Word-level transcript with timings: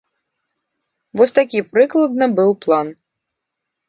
Вось 1.19 1.35
такі 1.39 1.59
прыкладна 1.75 2.25
быў 2.39 2.51
план. 2.65 2.87